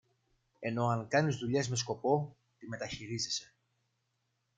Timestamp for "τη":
2.59-2.67